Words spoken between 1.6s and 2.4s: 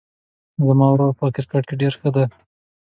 کې ډېر ښه ده